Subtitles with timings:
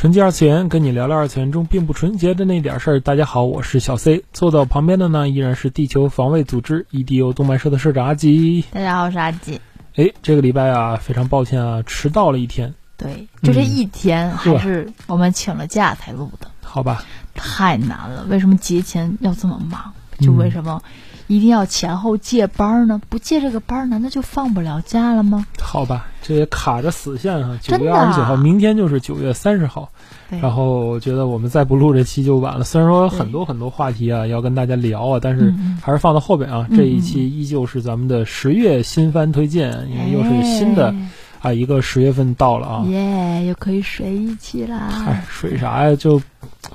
[0.00, 3.00] 纯洁二次元，跟你聊聊二次元中并不纯洁的那点事儿。
[3.00, 8.64] 大家好，我是小 C，坐在我旁边的呢依然是地球防卫组织 EDU 动漫社的社长阿吉。
[8.72, 9.60] 大家好，我是阿吉。
[9.96, 12.72] 哎，这个礼拜啊，非常抱歉啊，迟到了一天。
[12.96, 16.50] 对，就这一天，还是我们请了假才录的。
[16.62, 17.04] 好吧。
[17.34, 19.92] 太难了，为什么节前要这么忙？
[20.18, 20.82] 就为什么
[21.30, 23.00] 一定要前后借班呢？
[23.08, 25.46] 不借这个班，难道就放不了假了吗？
[25.60, 27.56] 好吧，这也卡着死线啊。
[27.62, 29.88] 九月二十九号，明天就是九月三十号。
[30.40, 32.64] 然后我觉得我们再不录这期就晚了。
[32.64, 36.66] 虽然说很多很多话题啊要跟大家聊啊，但是还是放到后边啊。
[36.76, 40.92] 这一期依旧是咱们的十月新番推荐，因为又是新的
[41.40, 42.84] 啊一个十月份到了啊。
[42.88, 44.88] 耶，又可以水一期啦！
[44.90, 45.94] 嗨，水啥呀？
[45.94, 46.20] 就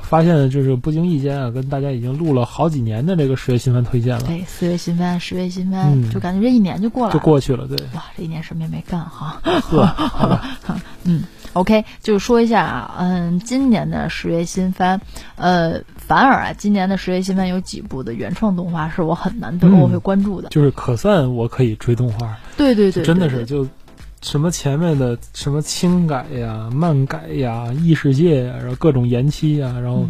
[0.07, 4.23] 发现就是不经意间啊，跟大家已经录了好几年的这个十月新番推荐了。
[4.27, 7.67] 对，四月新番，十月新番，就感觉这一年就过了，就过去了。
[7.67, 9.41] 对，哇，这一年什么也没干哈。
[9.43, 10.57] 呵，好吧，
[11.03, 11.23] 嗯。
[11.53, 14.99] OK，就说一下啊，嗯，今年的十月新番，
[15.37, 23.65] 呃，反而啊，今年的十月新番有几部的原创动画是我很难得我会关注的，就是可算我可以追动画，对对对，真的是就
[24.25, 30.03] 什么前面的什么轻改呀、漫改呀、异世界呀，然后各种延期呀，然后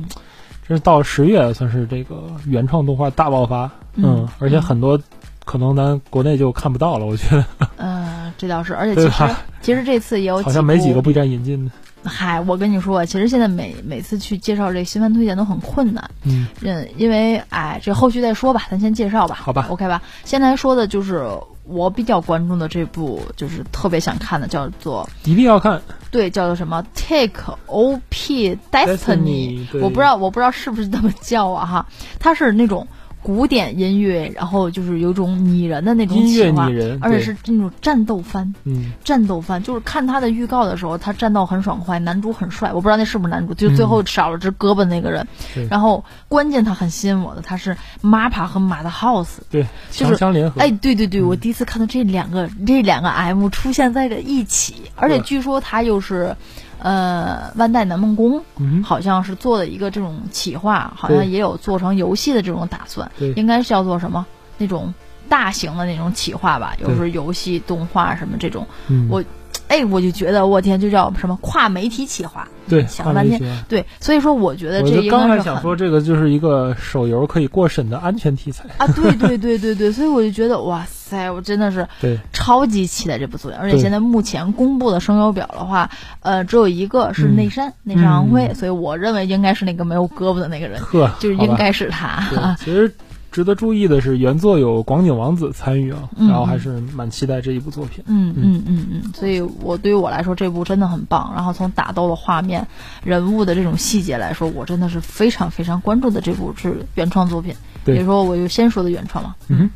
[0.65, 4.97] 这是到十月算是这个原创动画大爆发，嗯，而且很多
[5.43, 9.35] 可能咱国内就看不到了，我觉得，嗯，这倒是，而且其实。
[9.61, 11.71] 其实这次也有好像没几个 B 站引进的。
[12.05, 16.09] 嗨，我跟你说，其实现在每每次去介绍这新番推荐都很困难。
[16.23, 19.35] 嗯，嗯，因为哎，这后续再说吧，咱先介绍吧。
[19.35, 20.01] 好吧，OK 吧。
[20.23, 21.27] 先来说的就是
[21.67, 25.81] 我比较关注的这部，就是特别想看的，叫做一定要看。
[26.11, 29.65] 对，叫做什么 Take O P Destiny。
[29.81, 31.65] 我不知道，我不知道是不是这么叫啊？
[31.65, 31.85] 哈，
[32.19, 32.87] 它是那种。
[33.25, 38.53] 古典音乐，然后就是有种拟人的那种音乐拟人，而且是那种战斗番。
[38.65, 42.71] 嗯，战斗番就是看他的预告的时候，他战斗很爽快，男主很帅。
[42.71, 45.27] 我不知道那是不是男主，就最后少了只胳膊那个人。
[45.71, 49.37] 然后关键他很吸引我的，他是 MAPA 和马的 House。
[49.49, 50.61] 对，强强联合。
[50.61, 56.35] 哎，对对对，我第一次看到这两个这两个 M 出现在了一起，而且据说他又是。
[56.79, 58.43] 呃，万代南梦宫
[58.83, 64.25] 好像是做的一个这种企划，好像也有做成游戏的这种打算，应该是叫做什么
[64.57, 64.93] 那种
[65.29, 68.67] 大型的那种企划吧，就是游戏、动画什么这种，
[69.09, 69.23] 我。
[69.67, 78.65] 哎，我就觉得我天，就叫什么跨媒体企划，对，想了半天，对，所以说我觉得这个刚才想说这个就是一个手游可以过审的安全题材。
[78.77, 85.89] 啊，对对对对对，所以我就觉得哇塞，我真的是对超级期待这部作品，而且现在目前公布的声优表的话，
[86.21, 92.27] 呃，只有一个是内山内山昂辉，所以我认为应该是那个没有胳膊的那个人，呵，就是应该是他。
[92.59, 92.91] 其实。
[93.31, 98.01] 值得注意的是，原作有广井王子参与啊，然后还是蛮期待这一部作品。
[98.07, 101.33] 嗯嗯嗯嗯，所以我对于我来说，这部真的很棒。
[101.35, 102.65] 然后从打斗的画面、
[103.03, 106.21] 人物的这种细节来说，我真的是非常非常关注的。
[106.21, 109.35] 这部是原创作品，比如说我就先说的原创嘛。
[109.49, 109.69] 嗯，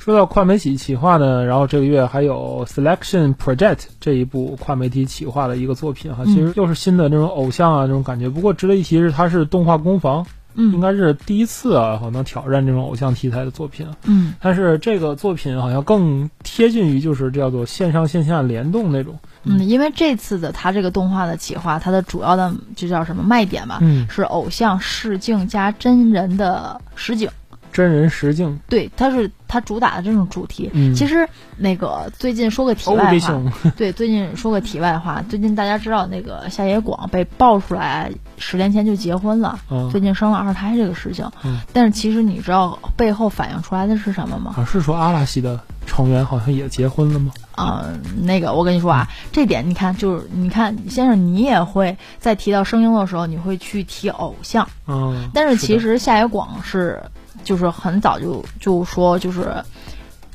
[0.00, 8.26] 说到跨媒体企划呢，然后这个月还有 Selection Project 这一部跨媒体企划的一个作品哈，其实又是新的那种偶像啊这种感觉。
[8.30, 10.26] 不过值得一提是，它是动画工坊。
[10.54, 13.86] 嗯，应该是第一次啊，好能挑战这种偶像题材的作品。
[14.04, 19.18] 嗯，但是这个作品好像更贴近于就是叫做线上线下联动那种。
[19.44, 23.78] 嗯，因为这次的它这个动画的企划，它的主要的就叫什么卖点嘛，
[24.08, 27.28] 是偶像试镜加真人的实景。
[27.72, 30.70] 真人实境，对，它是它主打的这种主题。
[30.94, 33.42] 其实那个最近说个题外话，
[33.76, 39.58] 对，最近说个题外话，最近大家知道那个夏野广被爆出来十年前就结婚了，
[39.92, 41.30] 最近生了二胎这个事情。
[41.72, 44.54] 但是其实你知道背后反映出来的是什么吗？
[44.66, 47.32] 是说阿拉西的成员好像也结婚了吗？
[47.54, 47.86] 啊，
[48.22, 54.68] 那个我跟你说啊，这点你看，就是你看先生，你也会在提到声优的时候，你会去提偶像。
[54.88, 57.00] 嗯，但是其实夏野广是。
[57.44, 59.64] 就是很早就就说，就是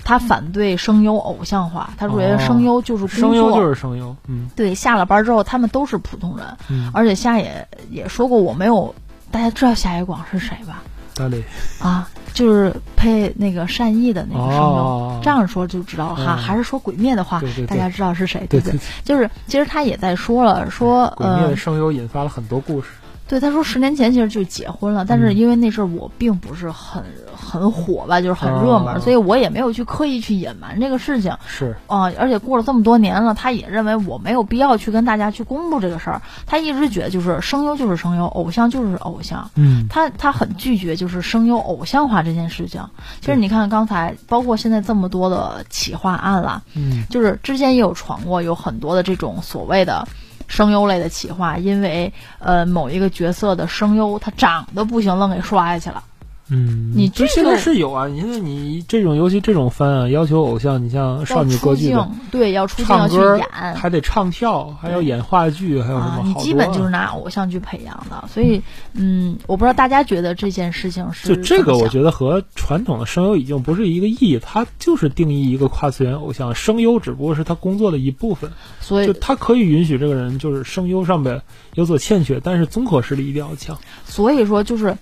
[0.03, 6.45] 他反对声优偶像化，他觉得声优就是声优就是声优，嗯，对，下了班之后他们都是普通人，
[6.93, 8.93] 而且夏野也说过，我没有，
[9.31, 10.83] 大家知道夏野广是谁吧？
[11.15, 11.41] 大雷
[11.79, 16.35] 啊，就是配那个善意的那个声优，这样说就知道哈。
[16.35, 18.77] 还是说鬼灭的话，大家知道是谁，对不对？
[19.05, 22.89] 就是其实他也在说了，说鬼灭的声优引发了很多故事。
[23.27, 27.03] 对，他说十年前其实就结婚了，但是因为那阵儿我并不是很
[27.35, 31.35] 很火吧，就是很热门，所以我也没有去刻意去隐瞒这个事情。
[31.47, 36.21] 是啊，而且过了这么多年了，他也认为我没有必要去跟大家去公布这个事儿。
[36.45, 39.49] 他一直觉得就是声优就是声优，偶像就是偶像。
[39.55, 42.87] 嗯，他他很拒绝就是声优偶像化这件事情。
[43.21, 50.07] 其实你看刚才，包括现在这么多的企划案了，嗯，就是之前也有传过，有很多的这种所谓的。
[50.47, 56.03] 声优类的企划，因为呃某一个角色的声优他长得不行，愣给刷下去了。
[56.47, 58.07] 嗯，你这现在是有啊？
[58.07, 63.39] 你现在你这种尤其这种番啊，要求偶像，你像少女歌剧的，对，要出唱歌
[63.75, 66.21] 还得唱跳，还要演话剧，还有什么？
[66.23, 68.61] 你基本就是拿偶像去培养的，所以
[68.93, 81.41] 嗯，我不知道大家觉得这件事情是就这个，我觉得和传统的声优已经不是一个意义，它就是定义一个跨次元偶像，声优只不过是他工作的一部分，所以就他可以允许这个人就是声优上边
[81.73, 83.75] 有所欠缺，但是综合实力一定要强。
[84.05, 84.95] 所以说就是。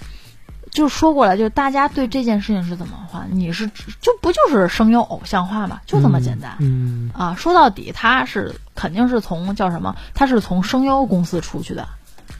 [0.73, 3.23] 就说过来，就是大家对这件事情是怎么话？
[3.29, 3.67] 你是
[4.01, 5.79] 就不就是声优偶像化嘛？
[5.85, 6.55] 就这么简单。
[6.59, 9.95] 嗯啊，说到底，他是肯定是从叫什么？
[10.15, 11.87] 他是从声优公司出去的，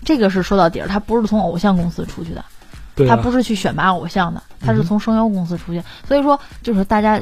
[0.04, 2.44] 这个是说到底儿，他不是从偶像公司出去的，
[3.08, 5.84] 他不是去选拔偶像的，他是从声优公司出去。
[6.08, 7.22] 所以说，就是大家，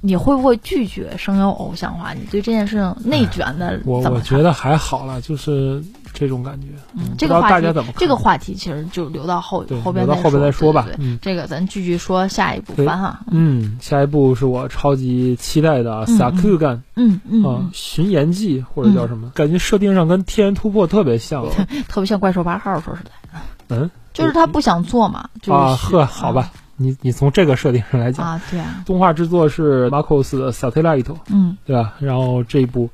[0.00, 2.14] 你会不会拒绝声优偶像化？
[2.14, 5.84] 你对这件事情内卷的，我我觉得还好了，就是。
[6.12, 7.66] 这种感觉，嗯，这个话题，
[7.96, 10.86] 这个话题其实就留到后后边再后边再说吧。
[10.98, 13.20] 嗯，这个咱继续说下一部番哈。
[13.30, 16.76] 嗯，下一部是我超级期待的《萨克干》。
[16.96, 19.30] 嗯嗯啊，巡演记或者叫什么？
[19.34, 21.44] 感觉设定上跟《天元突破》特别像，
[21.88, 22.70] 特别像《怪兽八号》。
[22.82, 23.38] 说实在，
[23.68, 25.28] 嗯，就是他不想做嘛。
[25.48, 28.82] 啊呵，好吧，你你从这个设定上来讲啊，对啊。
[28.84, 31.94] 动画制作是 Marcos 的 Satellite，嗯，对吧？
[31.98, 32.90] 然后这一部。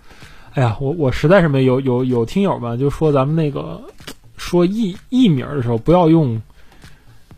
[0.58, 3.80] 哎呀，我我实在是没有有有听友们就说咱们那个
[4.36, 6.42] 说艺艺名的时候不要用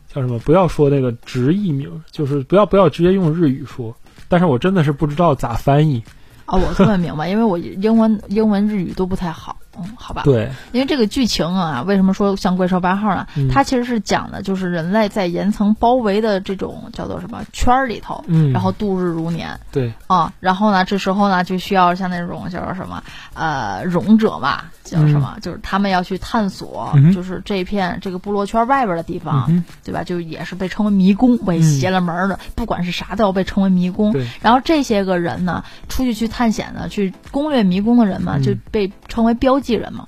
[0.08, 3.94] 叫什么，不要说那个直译名，就是不要不要直接用日语说。
[4.26, 6.02] 但是我真的是不知道咋翻译
[6.46, 9.54] 啊，我特别明白，因为我英文英文日语都不太好。
[9.78, 10.22] 嗯，好吧。
[10.24, 13.26] 对，因为这个剧情啊，为什么说像《怪兽八号》呢？
[13.52, 19.60] 它其实是讲的，就是人类在岩层包围的这种叫做什么圈儿里头，嗯，然后度日如年。
[19.70, 23.02] 对啊，然后呢，这时候呢，就需要像那种叫做什么
[23.34, 30.02] 呃勇者嘛，叫什么，就是他们要去探索，就是这片这个部落圈外边的地方，对吧？
[30.02, 34.12] 就也是被称为迷宫，被邪了门的，不管是啥都要被称为迷宫。
[34.40, 39.59] 然后这些个人呢，出去去探险呢，去攻略迷宫的人嘛，就被称为标。
[39.60, 40.06] 记人嘛，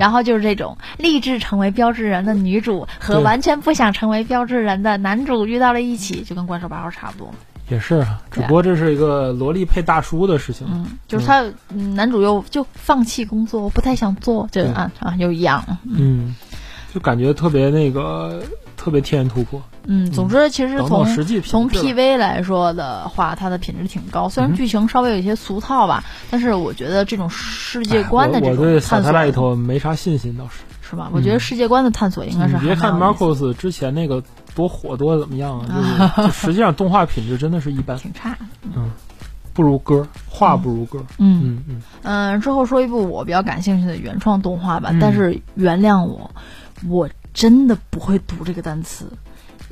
[0.00, 7.32] 然后就是这种励志成为标志人的女主和完全不想成为标志人的男主遇到了一起，就跟怪兽八号差不多。
[7.68, 10.66] 也是啊，只不过这是一个萝莉配大叔的事情。
[10.70, 15.64] 嗯，就是他男主又就放弃工作，不太想做，这啊啊又一样。
[15.84, 16.34] 嗯，
[16.92, 18.42] 就感觉特别那个。
[18.76, 21.04] 特别天然突破，嗯，总之其实从
[21.42, 24.28] 从 PV 来说的话，它的品质挺高。
[24.28, 31.10] 虽然剧情稍微有一些俗套吧，但是我觉得这种世界观的这种探索里头没啥信心，倒是是吧？
[31.12, 32.56] 我觉得世界观的探索应该是。
[32.58, 34.22] 别看 Marcos 之前那个
[34.54, 38.36] 多火多怎么样啊，就是 实际上动画品质真的是一般，挺差。
[38.62, 38.90] 嗯，
[39.52, 41.04] 不如歌，画不如歌。
[41.18, 42.40] 嗯嗯嗯嗯。
[42.40, 46.30] 之后说一部我比较感兴趣的原创动画吧，但是原谅我，
[46.88, 47.08] 我。
[47.34, 49.06] 真的不会读这个单词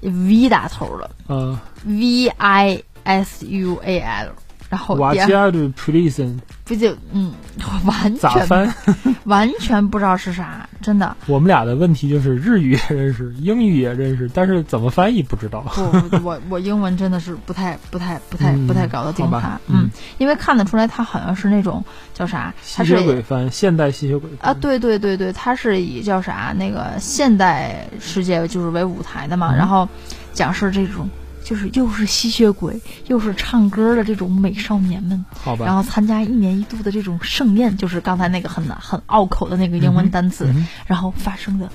[0.03, 4.33] ，V 打头的，嗯，V I S U A L，
[4.73, 6.38] 然后瓦吉尔的 Prison。
[6.64, 7.31] 不就嗯，
[7.85, 8.75] 完全
[9.25, 11.14] 完全不知道是啥，真的。
[11.26, 15.61] 我们俩的问题就是日语也认识，英语也认识，但是怎么翻译不知道。
[15.61, 15.83] 不，
[16.25, 19.61] 我我英文真的是不太不太不太不太搞得定它。
[19.67, 22.55] 嗯，因为看得出来，它好像是那种叫啥？
[22.62, 24.55] 吸血鬼翻，现代吸血鬼啊！
[24.55, 29.87] 对对对对，它是以叫啥那个现代世界就是为舞台的嘛，然后
[30.33, 31.07] 讲是这种。
[31.45, 35.67] 就是又是吸血鬼，又是唱歌的这种美少年们，好吧。
[35.67, 40.55] 然后参加一年一度的这种盛宴，就是刚才那个很难、很拗口的那个英文单词，
[40.87, 41.71] 然后发生的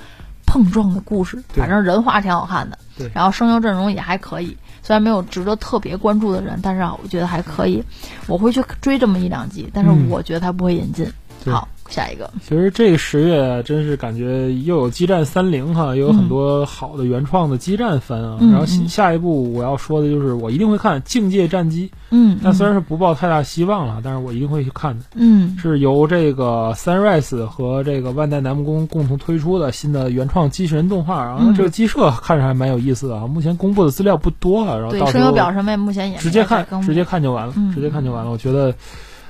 [0.46, 1.42] 碰撞的故事。
[1.48, 3.10] 反正人画挺好看的，对。
[3.14, 7.84] 然后声优阵容也还可以，虽然没有值得特别关注的人，但是啊我觉得还可以。
[8.26, 11.10] 我会去追这么一两集，但是我觉得他不会引进。
[11.44, 18.38] 好，下一个，其实这个十月真是感觉又有激战三零哈，又有很多好的原创的激战番啊。
[18.40, 21.88] 然后下一步我要说的就是我一定会看《境界战机》。
[22.10, 25.04] 嗯，但虽然是不抱太大希望了，但是我一定会去看的。
[25.14, 31.24] 嗯，是由这个 Sunrise 和这个万代南梦宫共同推出的新的原创机器人动画。
[31.24, 33.26] 然后这个机设看着还蛮有意思的啊。
[33.26, 38.30] 目前公布的资料不多啊，然后到时候表什么目前也直接看，直接看就完了，直接看就完了。
[38.30, 38.74] 我觉得。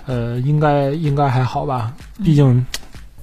[0.08, 1.92] 呃，应该应该还好吧，
[2.24, 2.66] 毕竟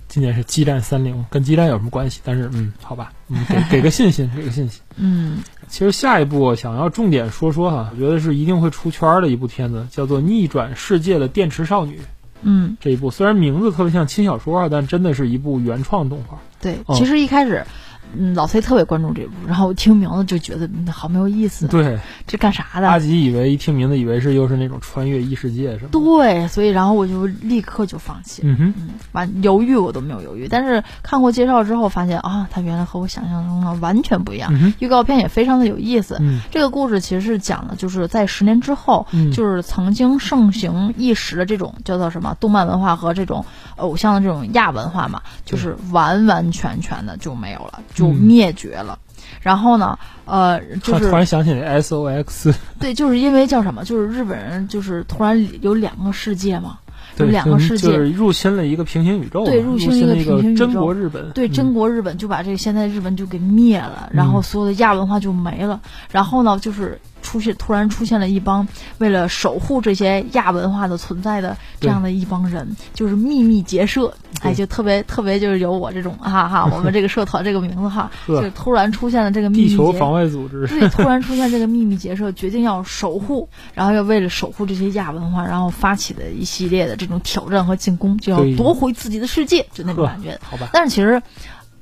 [0.07, 2.21] 今年是激战三零，跟激战有什么关系？
[2.23, 4.81] 但是，嗯，好吧，嗯，给给个信心，给个信心。
[4.95, 11.97] 嗯，其实下一部想要重点说说哈，我觉得是一定会出圈的一部片子，叫做《逆转世界的电池少女》。
[12.43, 16.37] 嗯，这一部虽然名字特别像轻小说啊，但真的是一部原创动画。
[16.61, 17.65] 对，其实一开始。
[18.13, 21.67] 嗯，老崔特别关注这部，然后我听名字就觉得好没有意思。
[21.67, 22.87] 对，这干啥的？
[22.87, 25.89] 阿吉以为一听名字以为是又是那种穿越异世界是吗？
[25.91, 28.41] 对，所以然后我就立刻就放弃。
[28.45, 28.73] 嗯哼，
[29.11, 34.53] 完犹豫我都没有犹豫，但是看过介绍之后发现啊，它原来和我想象中的完全不一样。
[34.79, 36.21] 预告片也非常的有意思。
[36.51, 43.45] 这个故事其实是讲的就是在十年之后，就是曾经盛行一时的这种叫做什么动漫文化和这种
[43.75, 47.81] 偶像的这种亚文化嘛，就是完完全全的就没有了。
[47.93, 48.97] 就灭绝了，
[49.41, 53.83] 然后呢，呃，就是突然想起来 S O X， 对，就是因为叫什么？
[53.83, 56.77] 就是日本人就是突然有两个世界嘛，
[57.17, 65.79] 有两个世界入侵了一个平行宇宙，对，入侵了一个平行宇宙，真国日本，对，真国日本就把这个现在日本就给灭了，然后所有的亚文化就没了，
[66.11, 66.99] 然后呢，就是。
[67.25, 68.65] 出现突然出现了一帮
[68.99, 90.39] 为了守护这些亚文化的存在的这样的一帮人，就是秘密结社，哎，就特别特别就是有我这种哈哈，我们这个社团这个名字哈， 就突然出现了这个秘密地球防卫组织，对，突然出现这个秘密结社，决定要守护，然后要为了守护这些亚文化，然后发起的一系列的这种挑战和进攻，就要夺回自己的世界，就那种感觉。
[90.43, 91.21] 好吧，但是其实。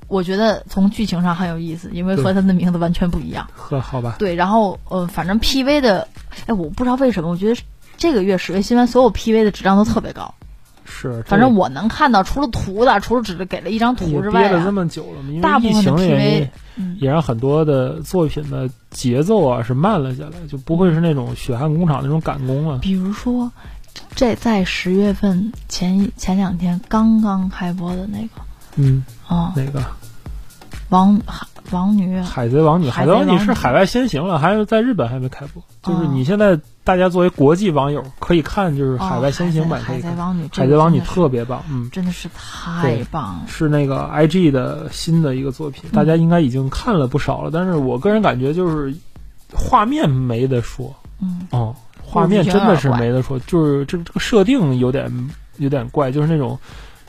[0.08, 3.48] 我觉得从剧情上很有意思，因为和他的名字完全不一样。
[3.56, 4.16] 呵，好吧。
[4.20, 6.08] 对，然后呃，反正 PV 的，
[6.46, 7.62] 哎，我不知道为什么，我觉得
[7.98, 10.34] 这个月十月新闻所有 PV 的质量都特别高。
[10.86, 11.24] 是。
[11.24, 16.52] 反正我能看到，除了图的，除了只是给了一张图之外，憋了这么久了，因为疫情也
[17.00, 22.80] 也让很多的作品的节奏啊是慢了下来，就不会是那种血汗工厂那种赶工了。
[22.80, 23.52] 比如说，
[24.16, 28.42] 这在十月份前前两天刚刚开播的那个，
[28.76, 29.84] 嗯，哦，哪个？
[30.90, 35.64] 王海王女，海贼王女，海贼王女是海外先行了，还是在日本还没开播？
[35.82, 39.82] 就是你现在大家作为国际网友可以看，就是海外先行版。
[39.82, 43.42] 海贼王女，海贼王女特别棒，嗯，真的是太棒了。
[43.48, 47.50] 是那个 IG 的新的一个作品，大家应该已经看了不少了。
[47.52, 48.94] 但是我个人感觉就是
[49.52, 56.60] 画面没得说，嗯，哦，画面真的是没得说，就是这这个设定有点有点怪，就是那种。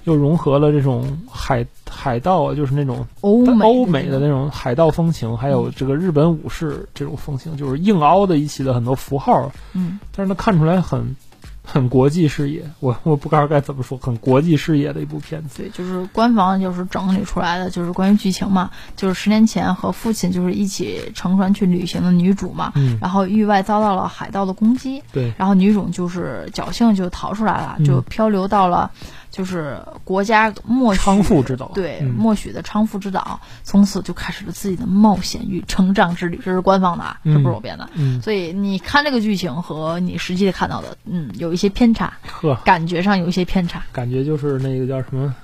[0.05, 9.51] 又融合了这种海海盗，就是那种欧欧美的那种海盗风情，还有这个日本武士这种风情，就是硬凹的一起的很多符号。
[9.73, 11.17] 嗯，但是它看出来很
[11.63, 15.63] 很国际视野， 我我不知道该怎么说，很国际视野的一部片子。
[15.63, 28.91] 对，就是官方就是整理出来的，就是关于剧情嘛，就是十年前和父亲就是一起乘船去旅行的女主嘛，嗯，然后意外遭到了海盗的攻击，对，然后女主就是侥幸就逃出来了，就漂流到了。
[29.35, 36.37] 就是国家默昌富之岛，对默许的昌富之岛，从此就开始了自己的冒险与成长之旅。
[36.37, 37.91] 这是官方的啊，这不是我编的。
[38.23, 43.83] 所以你看这个剧情和你实际看到的，嗯，有一些偏差，呵，感觉上有一些偏差。
[43.91, 45.35] 感觉就是那个叫什么，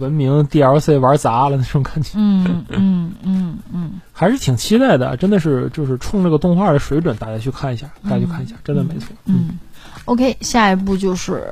[0.00, 2.12] 文明 DLC 玩砸了那种感觉。
[2.14, 9.08] 嗯嗯嗯嗯， 还是挺期待的，真的是就是冲这个动画的水准，大家去看一下，大家去看一下，真的没错。
[9.26, 9.58] 嗯。
[10.06, 11.44] OK，下一步就是，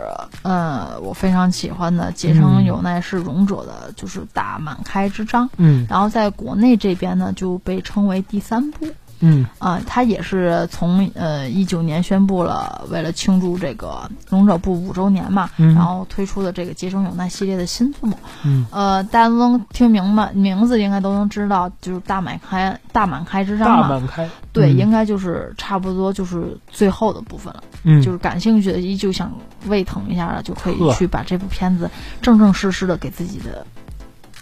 [0.43, 5.51] 呃，我非常喜欢的《结成有奈是勇者》的，就是大满开之章。
[5.57, 8.87] 嗯，然后在国内这边呢，就被称为第三部。
[9.25, 18.09] 嗯啊，他也是从呃一九年宣布了，为了庆祝这个龙者部五周年嘛，然后推出的这个结成有难系列的新作。
[18.45, 23.83] 嗯，呃，大家都能听明白名字，应该都能知道，就是大满开大满开之战嘛。
[23.83, 27.65] 大满开，对，应该就是差不多就是最后的部分了。
[27.85, 29.33] 嗯，就是感兴趣的，依旧想
[29.67, 31.91] 胃疼一下的，就可以去把这部片子
[32.21, 33.67] 正正式式的给自己的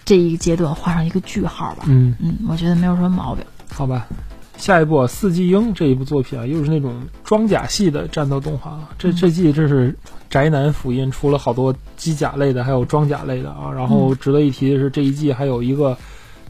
[0.05, 1.85] 这一阶段画上一个句号吧。
[1.87, 3.45] 嗯嗯，我觉得没有什么毛病。
[3.73, 4.07] 好吧。
[4.57, 6.95] 下一部《四季鹰》这一部作品啊，又是那种
[7.25, 8.79] 装甲系的战斗动画。
[8.99, 9.97] 这这季这是
[10.31, 13.73] 宅男福音，出了好多机甲类的，还有装甲类的啊。
[13.75, 15.97] 然后值得一提的是，这一季还有一个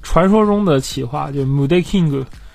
[0.03, 2.11] 传说中的企划，就《Muday King》。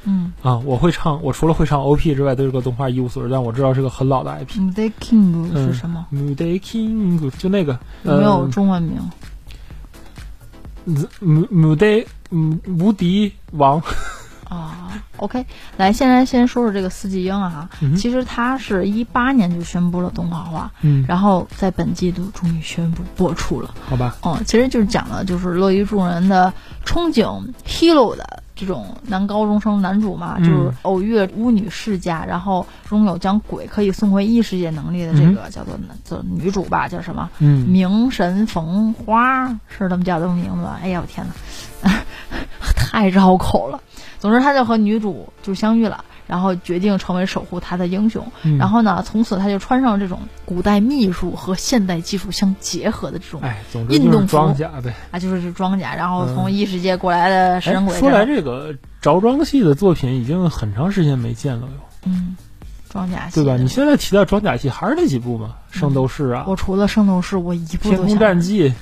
[0.10, 3.30] 嗯啊，我会唱，我除了会唱 OP 之外，对这个动画一无所知。
[3.30, 4.60] 但我知道是个很老的 IP。
[4.60, 9.02] Muday King 是什么？Muday King 就那个有没有中文名？
[11.20, 13.82] 母母的嗯无敌王。
[14.98, 15.46] 啊， OK，
[15.78, 24.16] 来，现在先说说这个四季英啊，其实它是一八年就宣布了动画化，嗯，然后在本季度终于宣布播出了，好吧？
[24.24, 26.52] 嗯，其实就是讲的就是乐于助人的
[26.86, 37.30] 憧憬 hero 的这种男高中生男主嘛，就是偶遇巫女世家，然后拥有将鬼可以送回异世界能力的这个叫做叫女主吧，叫什么？
[37.40, 40.68] 嗯，明神逢花是这么叫的名字？
[40.82, 41.26] 哎呀，我天
[41.84, 41.92] 哪，
[42.76, 43.80] 太绕口了。
[44.20, 48.26] 总之，他就和女主就相遇了，然后决定成为守护他的英雄。
[48.58, 55.94] 然后呢，从此他就穿上这种古代秘术和现代技术相结合的这种哎，运动装甲呗啊，就是这装甲。
[55.94, 57.98] 然后从异世界过来的神鬼。
[58.00, 61.74] 说来这个着装系的作品已经很长时间没见了哟。
[62.06, 62.36] 嗯，
[62.90, 63.56] 装甲系对吧？
[63.58, 65.56] 你现在提到装甲系还是那几部吗？
[65.70, 68.74] 圣斗士啊，我除了圣斗士，我一部天空战记。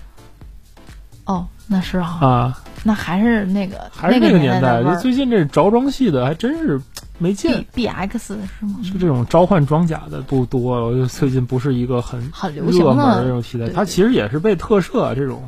[1.26, 2.20] 哦，那是啊。
[2.22, 2.62] 啊。
[2.88, 4.84] 那还是那个， 还是那个年代。
[4.84, 6.80] 就最近这着装系的还真是
[7.18, 7.66] 没见。
[7.74, 8.76] B X 是吗？
[8.84, 13.68] 就这种召唤装甲的不多，我就最近不是一个很很流行的这种题材。
[13.70, 15.42] 它其实也是被特摄这种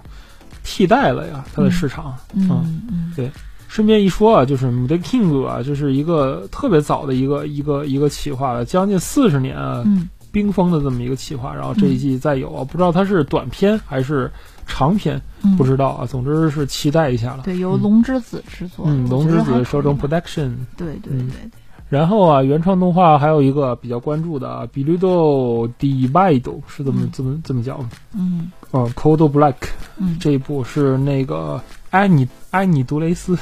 [0.64, 2.16] 替代了呀，它的市场。
[2.34, 2.50] 嗯
[2.92, 3.30] 嗯，对。
[3.68, 9.84] 顺便一说啊，就是《m 的 King》啊，就是一个特别早的一个一个一个企划了，将近四十年啊，
[10.32, 11.54] 冰封的这么一个企划。
[11.54, 14.32] 然后这一季再有啊，不知道它是短片还是。
[14.68, 15.20] 长篇
[15.58, 17.44] 不知道啊，总之是期待一下了。
[17.44, 20.54] 对，由龙之子制作，嗯，龙之子手冢 Production。
[20.76, 21.52] 对对对对。
[21.90, 27.80] 然后啊，原创动画还有一个比较关注的啊，《比鲁多 Divide》是这么这么这么讲
[28.14, 28.52] 嗯。
[28.72, 29.54] 啊，《Code Black》。
[29.98, 30.18] 嗯。
[30.20, 33.38] 这一部是那个安妮安妮杜蕾斯，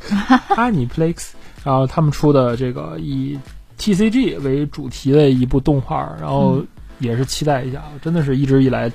[0.54, 1.30] 安妮 Plex，
[1.64, 3.38] 然后他们出的这个以
[3.78, 6.62] TCG 为主题的一部动画，然后
[6.98, 8.92] 也是期待一下，真的是一直以来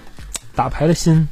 [0.53, 1.27] 打牌的心。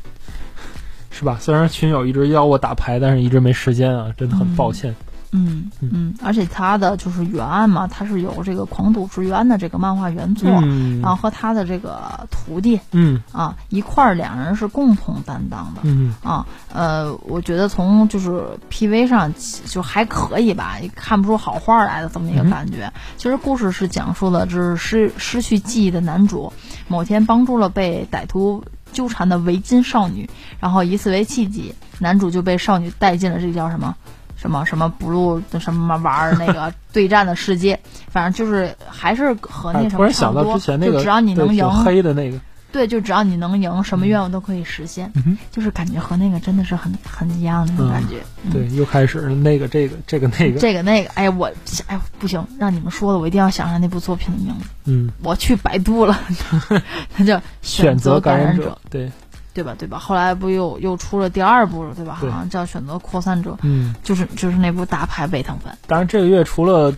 [1.11, 1.37] 是吧？
[1.39, 4.95] 虽然群友一直邀我打牌，但是一直没时间啊，真的很抱歉。
[5.31, 15.81] 嗯嗯，而且他的就是原案嘛，他是有这个狂赌之渊的这个漫画原作，然后和他的这个徒弟，嗯啊一块儿两人是共同担当的。
[15.83, 19.31] 嗯啊呃，我觉得从就是 PV 上
[19.65, 22.91] 就还可以吧，也看不出好坏来的这么一个感觉。
[23.17, 26.51] 其实故事是讲述的，就是失失去记忆的男主，
[26.87, 28.63] 某天帮助了被歹徒。
[28.91, 30.29] 纠缠的围巾少女，
[30.60, 33.96] 然后以此为契机，男主就被少女带进了这个叫什么
[34.36, 42.39] 什么什么 blue 的什么玩儿那个 对战的世界，反正就是还是和那什么突然想到之前那个，只要你能赢黑的那个。
[42.71, 45.12] 对，就只要你能赢，什么愿望都可以实现。
[45.51, 48.17] 就是感觉和那个真的是很很一样的那种感觉。
[48.51, 51.10] 对，又开始那个这个这个那个这个那个。
[51.15, 51.51] 哎呀，我
[51.88, 54.69] 哎不行，让你们说的，我一定要想想那部作品的名字。
[54.86, 56.19] 嗯，我去百度了，
[57.15, 58.77] 它叫《选择感染者》。
[58.91, 59.12] 对，
[59.53, 59.75] 对吧？
[59.77, 59.97] 对吧？
[59.97, 62.13] 后来不又又出了第二部了，对吧？
[62.13, 63.51] 好像叫《选择扩散者》。
[63.63, 65.75] 嗯，就是就是那部大牌胃疼粉。
[65.88, 66.93] 当然，这个月除了。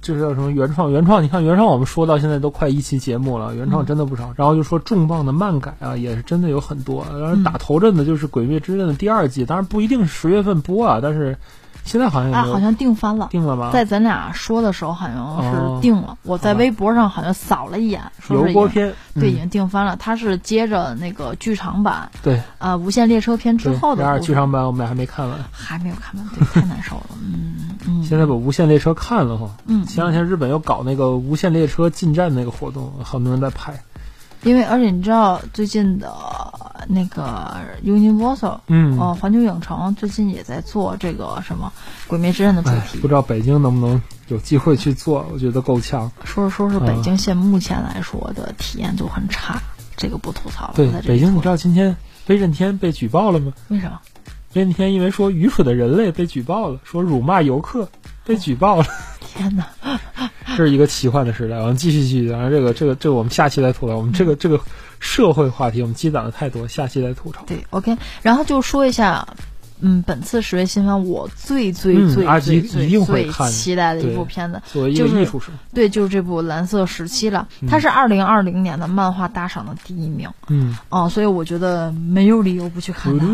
[0.00, 0.90] 就是叫什么原创？
[0.90, 4.32] 原创，你看原创，我们说到现在都快一期节目了，原创真的不少。
[4.36, 7.04] 然后就说重磅的漫改啊，也是真的有很多。
[7.18, 11.36] 然后打头阵的就是《鬼灭之刃》的第二季，当然不一定是十月份播啊，但是。
[11.86, 13.70] 现在好像啊，好像定翻了，定了吧？
[13.72, 16.18] 在咱俩说的时候，好像是定了。
[16.24, 19.96] 我在微博上好像扫了一眼，说是锅片，对，已经定翻了。
[19.96, 24.02] 它是接着那个剧场版，对，啊，《无限列车篇》之后的。
[24.02, 27.06] 然而剧场版我们俩还没看完，还没有看完，对，太难受了。
[27.22, 27.54] 嗯
[27.86, 28.02] 嗯。
[28.02, 33.80] 现在把《无限列车》看了哈，嗯，前两天日本又搞那个《无限列车进站》那个活动，很多人在拍。
[34.42, 36.14] 因为而且你知道最近的
[36.88, 41.72] 那个 Universal，嗯，哦，环球影城最近也在做这个什么
[42.08, 45.26] 《鬼灭之刃》的主题，不知道北京能不能有机会去做？
[45.32, 46.10] 我觉得够呛。
[46.24, 49.60] 说说是北京现目前来说的体验就很差，
[49.96, 50.74] 这个不吐槽了。
[50.76, 51.96] 对，北京，你知道今天
[52.28, 53.52] 威震天被举报了吗？
[53.68, 54.00] 为什么？
[54.54, 57.88] 威震天因为说愚蠢的人类被举报了，说辱骂游客
[58.24, 58.86] 被举报了。
[59.20, 59.66] 天哪！
[60.56, 62.28] 这是一个奇幻的时代，我们继续继续。
[62.28, 63.96] 然后这个这个这个我们下期再吐槽。
[63.96, 64.58] 我们这个这个
[64.98, 67.44] 社会话题我们积攒的太多，下期再吐槽。
[67.46, 67.96] 对，OK。
[68.22, 69.28] 然后就说一下，
[69.80, 77.46] 嗯，本次十月新番我最最最最最最期待的一部片子，作为一个艺术生，对，就是这部《蓝色时期》了。
[77.68, 80.30] 它是二零二零年的漫画大赏的第一名。
[80.48, 83.26] 嗯，哦，所以我觉得没有理由不去看它。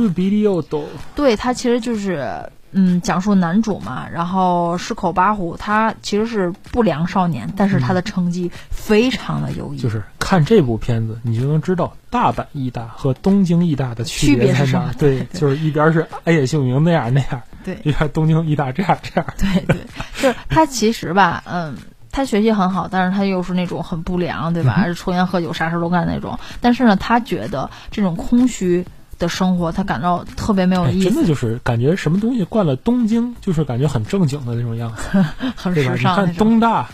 [1.15, 2.51] 对，它其实就是。
[2.73, 9.79] 嗯，讲述男主嘛，然后矢口八虎，他其实是不良少年，但是他的成绩非常的优异。
[9.79, 14.91] 就是看这部片子，你就能知道大阪艺大和东京艺大的区别在哪。
[14.99, 19.27] 对，就是一边是安野秀明那样那样，对，一边东京艺大这样这样。
[19.39, 19.77] 对对，
[20.23, 21.77] 就是他其实吧，嗯，
[22.11, 24.87] 他学习很好，但是他又是那种很不良，对吧？
[24.97, 26.39] 抽烟喝酒啥事都干那种。
[26.61, 28.83] 但是呢，他觉得这种空虚。
[29.23, 31.09] 的生活，他感到特别没有意思。
[31.09, 35.25] 真的就是感觉什么东西灌了东京，就是感觉很正经的那种样子，
[35.57, 35.97] 很时尚。
[35.97, 36.91] 你看东大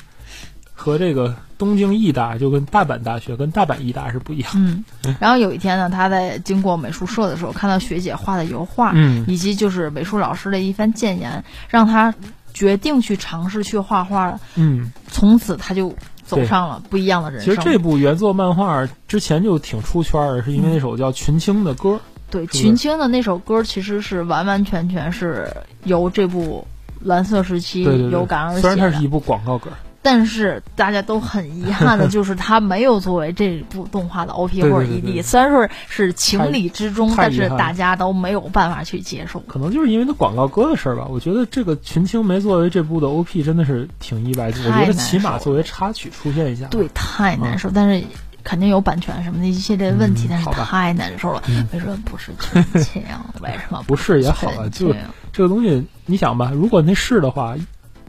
[0.73, 4.51] 和这个东京艺大，就跟大阪大学跟大阪艺大是不一样。
[4.55, 4.85] 嗯，
[5.19, 12.15] 然后有一天呢，他在经过美术社的时候，看到学姐画的油画，嗯，以及就是美术老师的一番谏言，让他
[12.55, 14.39] 决定去尝试去画画了。
[14.55, 15.95] 嗯，从此他就。
[16.29, 17.55] 走上了不一样的人生。
[17.55, 21.99] 其实这部原作漫画之前就挺出圈的，是因为那首叫群青的歌。
[22.31, 25.51] 对，群青的那首歌其实是完完全全是
[25.85, 26.67] 由这部
[27.01, 28.61] 蓝色时期有感而写的。
[28.63, 29.71] 虽然它是一部广告歌。
[30.01, 39.41] 但是大家都很遗憾的就是它没有作为这部动画的 OP 或者 ED，虽然说是情理之中，但是大家都没有办法去接受。
[39.41, 41.07] 可能就是因为它广告歌的事儿吧。
[41.11, 44.47] 我觉得这个群青没作为这部的 OP 真的是挺意外。
[44.47, 47.69] 我觉得起码作为插曲出现一下，对，太难受。
[47.75, 48.07] 但是
[48.49, 51.43] 肯定有版权什么的一系列问题，但是太难受了。
[51.71, 53.03] 为什么不是群青？
[53.43, 54.71] 为什么不是也好了？
[54.71, 54.95] 就
[55.35, 57.55] 这个东西，你想吧，如果那是的话。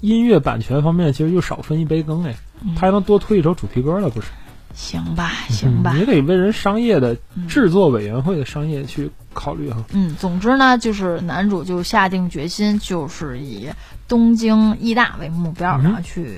[0.01, 2.33] 音乐版权方面，其实就少分一杯羹哎，
[2.73, 4.27] 他还能多推一首主题歌了，不是？
[4.73, 7.17] 行吧，行吧，也得为人商业的
[7.49, 9.83] 制作委员会的商业去考虑哈。
[9.91, 13.67] 嗯，总之呢，就是男主就下定决心，就是以
[14.07, 16.37] 东京艺大为目标，然后去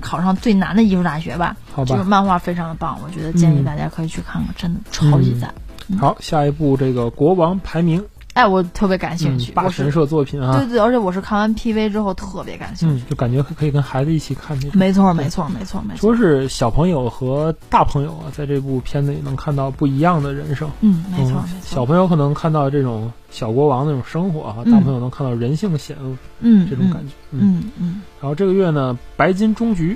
[0.00, 1.56] 考上最难的艺术大学吧。
[1.72, 5.52] 好吧，就是漫画非常的棒，我觉得建议大家可以去看看，真的超级赞。
[5.98, 8.04] 好，下一部这个国王排名。
[8.40, 10.56] 哎，我特别感兴趣，大神社作品啊！
[10.56, 14.78] 对对，而且我是看完 PV 之后特别感兴趣，就感觉可以跟孩子一起看那种。
[14.78, 16.00] 没错，没错，没错，没错。
[16.00, 20.70] 说是小朋友和大朋友啊，在这部片子里能看到不一样的人生。
[20.80, 21.76] 嗯，没错，没错。
[21.76, 27.12] 小朋友可能看到这种小国王那种生活哈，大朋友能看到人性的险恶，嗯，这种感觉。
[27.32, 28.00] 嗯嗯。
[28.22, 29.94] 然后这个月呢，白金终局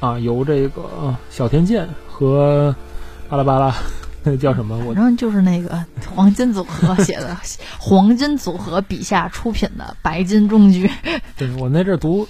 [0.00, 0.82] 啊，由这个
[1.30, 2.76] 小田剑和
[3.30, 3.74] 巴拉巴拉。
[4.26, 4.76] 那 叫什么？
[4.94, 5.82] 反正就是那个
[6.14, 7.36] 黄金组合写的，
[7.78, 10.90] 黄金组合笔下出品的白金中局。
[11.38, 12.26] 对我那阵读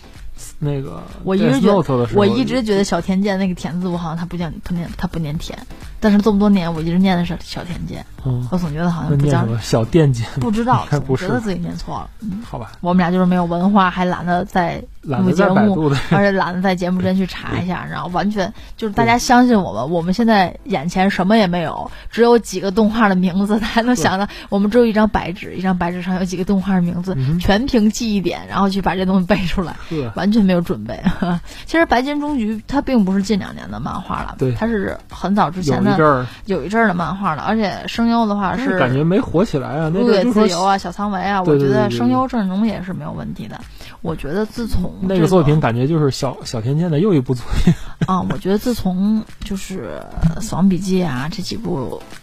[0.59, 5.59] 那个，我一直觉得，我一直觉得小田健那个田字，我好像他不念，他念，他不念田。
[5.99, 8.05] 但是这么多年，我一直念的是小田健，
[8.51, 12.11] 我总觉得好像不叫小电健，不知道， 总觉得自己念错了。
[12.21, 29.75] 嗯，好吧，我们俩就是没有文化，还懒得在录节目，而且懒得在节目之前去查一下，然后完全就是大家相信我们，我们现在眼前什么也没有，只有几个动画的名字，大家能想到我们只有一张白纸，一张白纸上有几个动画的名字，全凭记忆点，然后去把这东西背出来，
[30.15, 30.99] 完全没有准备。
[31.67, 35.77] 其实《白金终局》它并不是近两年的漫画了，对，它是很早之前。
[35.77, 39.89] 有一阵儿，有一阵儿的漫画了，而且声优的话是感觉没火起来啊。
[39.91, 43.61] 陆野自由啊，小仓唯啊，我觉得声优阵容也是没有问题的。
[44.03, 47.75] 我觉得自从那个作品，感觉就是小小田健的又一部作品
[48.07, 48.21] 啊。
[48.31, 50.01] 我觉得自从就是
[50.41, 52.01] 《死亡笔记》啊这几部，《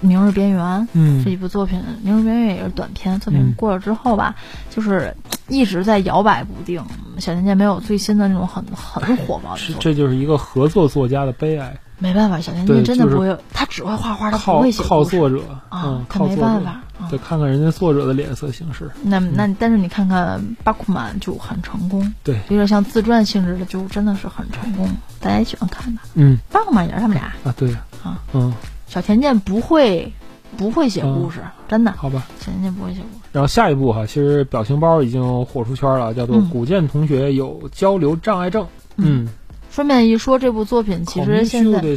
[0.00, 1.24] 明日边缘》嗯。
[1.24, 4.34] 这几部作品，《明日边缘》也是短片作品过了之后吧，
[4.70, 5.16] 就是
[5.48, 6.82] 一直在摇摆不定。
[7.18, 11.76] 小田健没有最新的那种很很火爆的作品，这就是一个合作作家的悲哀。
[12.00, 16.80] 没办法，小甜甜真的不会，他只会画画，他不会写靠作者啊，他没办法，
[17.10, 18.88] 得看看人家作者的脸色行事。
[19.02, 26.00] 那那，但是你看看巴库曼就很成功，对，有点像自传性质的，就真的是很成功，大家也喜欢看的。
[26.14, 27.34] 嗯，巴库曼也是他们俩。
[27.42, 27.74] 啊，对。
[28.04, 28.54] 啊，嗯，
[28.88, 30.10] 小甜甜不会
[30.56, 33.22] 不会写故事，真的，好吧，小甜甜不会写故事。
[33.32, 39.28] 然后下一步哈，其实表情包已经火出圈了，叫做古剑同学有交流障碍症，嗯。
[39.70, 41.96] 顺便一说，这部作品其实现在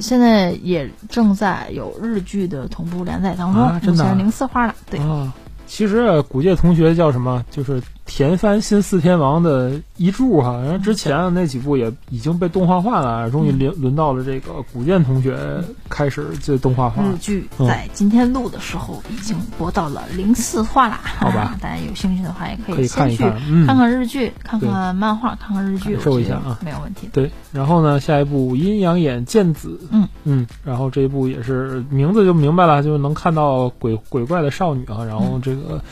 [0.00, 4.74] 现在也正在有日剧的同步连载当中，目前零四话了。
[4.90, 5.00] 对，
[5.66, 7.42] 其实古界同学叫什么？
[7.50, 7.80] 就是。
[8.06, 17.02] 田翻新四天王的遗著哈，然后之前的那几部也已经被动画化了，终于轮轮到了这个古剑同学开始这动画化。
[17.02, 23.24] 日剧在今天录的时候已经播到了零四话啦，好吧， 大家有兴趣的话也可以先去
[23.66, 27.08] 看看日剧，看看漫画，看看日剧，感受一下啊，没有问题。
[27.10, 30.08] 对，然后呢，下一部阴阳眼剑子，嗯。
[30.24, 35.82] 嗯，然后这一部也是名字就明白了，就是能看到鬼鬼怪的少女啊，然后这个。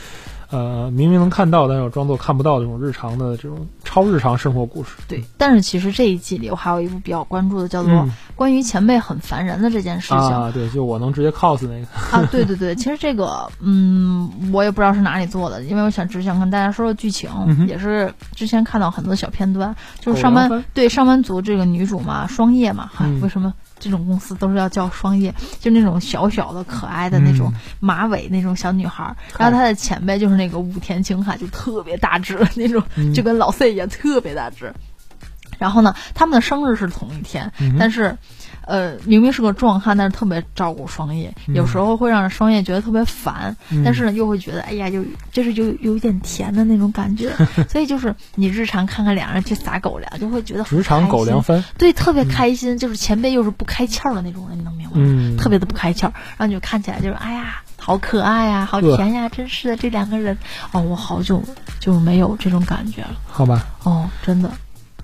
[0.53, 4.91] 呃，明明能看到，但是装作看不到这种日常的这种超日常生活故事。
[5.07, 10.17] 对，但是其实这一季里我还有一部比较关注的，叫做关于前辈很烦人的这件事情。
[10.17, 11.87] 啊，对，就我能直接 cos 那个。
[12.15, 17.31] 啊，对对对，其实这个，嗯，我也不知道是哪里做的，因为我想只想跟大家说说剧情，
[17.67, 22.91] 也是之前看到很多小片段，就是上班对上班族这个女主嘛，双叶嘛，
[23.23, 23.51] 为什么？
[23.83, 29.15] 这种公司都是要叫双叶，就那种小小的可爱的那种马尾那种小女孩。
[29.37, 32.81] 然后她的前辈就是那个武田晴海，就特别大只那种，
[33.13, 34.73] 就跟老 C 一样特别大只。
[35.59, 38.17] 然后呢，他们的生日是同一天，但是，
[38.65, 47.31] 呃，明明是个壮汉，但是特别照顾双叶，有时候会让双叶觉得特别烦，但是呢，又会觉得哎呀，就就是有有一点甜的那种感觉。
[47.69, 52.77] 所以就是你日常看看两人去撒狗粮，就会觉得职场狗粮番，对，特别开心。
[52.77, 55.37] 就是前辈又是不开窍的那种人，你能明白吗？
[55.37, 60.37] 特别的不开窍，然后你就看起来就是哎呀，好可爱呀，好甜呀，真是的，这两个人
[60.71, 61.43] 哦，我好久
[61.79, 63.15] 就没有这种感觉了。
[63.27, 64.49] 好吧，哦，真的。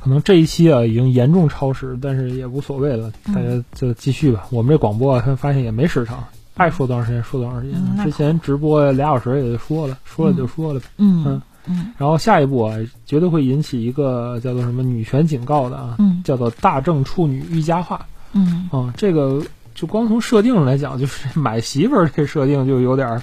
[0.02, 4.46] 可能这一期啊已经严重超时，但是也无所谓了，大家就继续吧。
[4.50, 6.24] 我们这广播啊，发现也没时长，
[6.56, 8.06] 爱说多长时间说多长时间。
[8.06, 10.82] 之前直播俩小时也就说了，说了就说了。
[10.98, 11.92] 嗯嗯。
[11.98, 18.06] 然后下一步啊，绝对会引起一个叫做什么女权警告的啊，叫做大正处女欲加化。
[18.34, 18.70] 嗯。
[18.72, 19.42] 啊，这个
[19.76, 23.22] 就光从设定上来讲，就是买媳妇儿这设定就有点，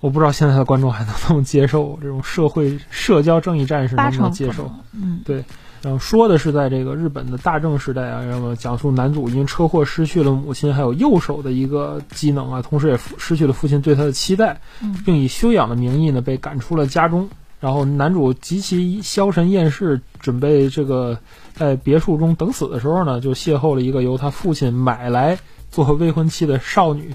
[0.00, 4.70] 我不知道现在的观众还能不能接受这种社会社交正义战士能不能接受？
[4.92, 5.44] 嗯，对。
[5.80, 14.60] 然后说的是在这个日本的大正时代啊，然后讲述男主因车祸失去了母亲还有右手的一个机能啊，同时也失去了父亲对他的期待，
[15.04, 17.28] 并以休养的名义呢被赶出了家中。
[17.60, 21.18] 然后男主极其消沉厌世，准备这个
[21.54, 25.38] 在别墅中等死的时候呢，就邂逅了一个由他父亲买来
[25.70, 27.14] 做未婚妻的少女，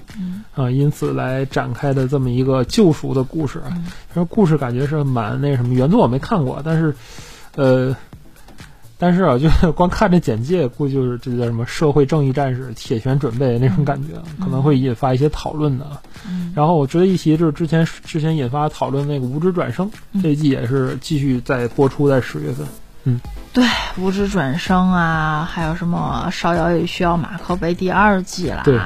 [0.54, 3.62] 啊，因此来展开的这么一个救赎的故事。
[4.14, 6.94] 这故事感觉是蛮那什么，原作我没看过，但是，
[7.56, 7.96] 呃。
[8.96, 16.00] 但是啊，就光看这简介，估计就是这叫什么社会正义战士、铁拳准备那种感觉，可能会引发一些讨论的。
[16.54, 19.90] 然后我值得一提，就是之前之前引发讨论那个《无知转生》
[20.22, 22.64] 这一季也是继续在播出，在十月份。
[23.04, 23.20] 嗯，
[23.52, 23.64] 对，
[23.98, 28.62] 《无职转生》啊，还有什么《烧窑也需要马克杯》第二季啦。
[28.64, 28.78] 对。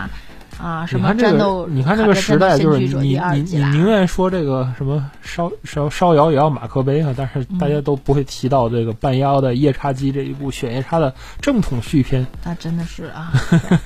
[0.61, 1.69] 啊，什么战斗？
[1.69, 12.27] 你看这个时代，就是你你你宁愿说这个什么烧烧烧窑也要马克杯啊，但是大家都不会提到这个半妖的夜叉姬这一部犬夜叉的正统续篇。
[12.45, 13.33] 那真的是啊，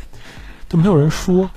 [0.66, 1.50] 都没有人说，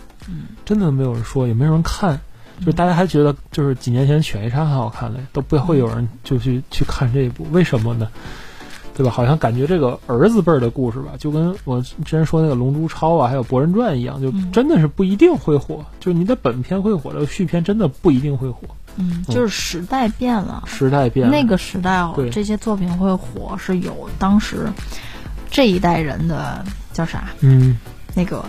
[0.65, 2.19] 真的没有人说，也没有人看，
[2.59, 8.09] 就是大家还觉得就是几年前犬夜叉很好看嘞，都不会有人就去去看这一部，为什么呢？
[8.95, 9.11] 对吧？
[9.11, 15.85] 好像感觉这个儿子辈儿的故事吧，就跟我之前说那个《龙珠超》啊，还有《博人传》一样，就真的是不一定会火。
[15.99, 18.61] 就是你的本片会火，这个续篇真的不一定会火。
[18.95, 21.31] 嗯，就是时代变了，时代变了。
[21.35, 24.67] 那个时代哦，这些作品会火，是有当时
[25.51, 27.25] 这一代人的叫啥？
[27.41, 27.77] 嗯，
[28.13, 28.45] 那个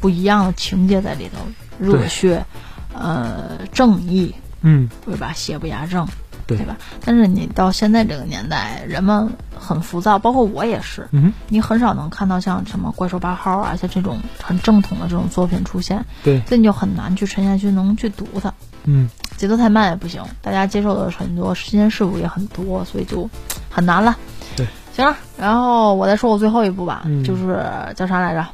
[0.00, 1.38] 不一样的情节在里头，
[1.78, 2.44] 热血，
[2.92, 5.32] 呃，正义，嗯，对吧？
[5.32, 6.04] 邪不压正。
[6.46, 6.76] 对吧？
[7.04, 9.28] 但是你到现在这个年代，人们
[9.58, 11.08] 很浮躁，包括我也是。
[11.10, 16.04] 嗯，你很少能看到像什么《怪兽八号》啊，像这种很正统的这种作品出现。
[16.22, 18.52] 对，所以你就很难去沉下去，能去读它。
[18.84, 23.28] 嗯，节奏太慢也不行，大家接受的很多新鲜事物也很多，所以就
[23.68, 24.16] 很难了。
[24.56, 28.46] 对，行了，然后我再说我最后一部吧，就是叫啥来着？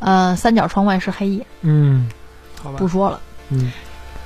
[0.00, 1.46] 呃，三角窗外是黑夜。
[1.62, 2.08] 嗯，
[2.60, 3.20] 好吧，不说了。
[3.50, 3.70] 嗯，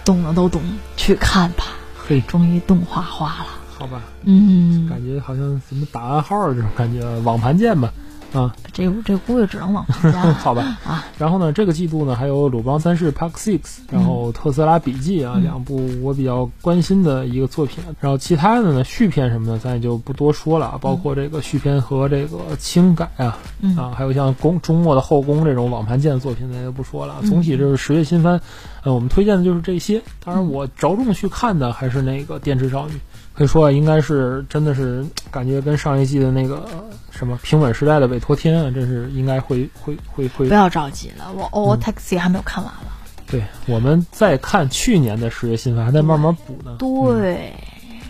[0.05, 0.63] 懂的都懂，
[0.97, 1.65] 去看吧。
[2.11, 3.47] 对，终于动画化了，
[3.79, 7.93] 好吧，嗯，感觉好像什么打暗号这种感觉，网盘见吧，
[8.33, 13.59] 啊，这这估计只能网盘见， 好吧，啊，然后呢，这个季度呢还有《鲁邦三世 Park Six》，
[13.91, 23.37] 然后《特斯拉笔记》啊，两部我比较关心的一个作品，然后其他的呢续篇什么的咱也就不多说了，包括这个续篇和这个轻改啊，
[23.77, 28.41] 啊，还有像宫中末的后宫这种网盘见的作品咱就不说了，总体就是十月新番。
[28.83, 30.01] 呃，我们推荐的就是这些。
[30.25, 32.95] 当然，我着重去看的还是那个《电池少女》，
[33.33, 36.69] 可以说应该是真的是感觉跟上一季的那个
[37.11, 40.49] 什么《平稳时代的委托天》啊，真是应该会会会会。
[40.49, 42.81] 不要着急了，我《O Taxi》还没有看完了。
[43.27, 46.77] 对，我们在看去年的十月新番，还在慢慢补呢。
[46.79, 47.55] 对，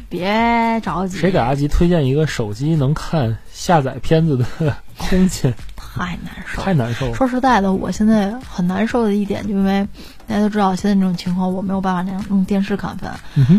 [0.08, 1.18] 别着急。
[1.18, 4.44] 谁给阿吉推荐一个手机能看下载片子的
[4.96, 5.54] 空间？
[6.06, 7.14] 太难受，太难受了。
[7.14, 9.86] 说实在的，我现在很难受的一点，就因为
[10.26, 13.12] 大家都知道，现在这种情况，我没有办法那样用电视看番。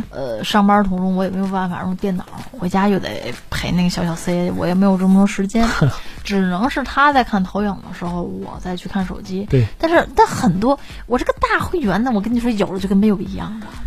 [0.10, 5.68] 呃，上班途中我也没有办法用电脑，回家又得陪那个小小 C，我也没有这么多时间，
[6.24, 9.46] 只能是他在看投影的时候，我再去看手机。
[9.50, 9.66] 对。
[9.78, 13.78] 但是，但很多，我这个大会员呢，我跟你说，有了就跟没有一样，知道吗？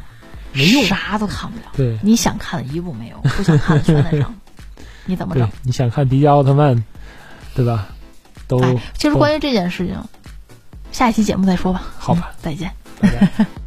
[0.52, 1.64] 没用，啥都看不了。
[1.76, 1.98] 对。
[2.02, 4.32] 你想看的一部没有，不想看的全在上。
[5.06, 5.48] 你怎么整？
[5.64, 6.82] 你想看迪迦奥特曼，
[7.54, 7.88] 对吧？
[8.46, 8.60] 都，
[8.96, 9.98] 其实关于这件事情，
[10.92, 11.82] 下一期节目再说吧。
[11.98, 12.70] 好吧，再见。